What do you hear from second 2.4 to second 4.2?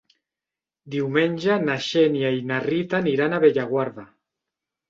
na Rita aniran a Bellaguarda.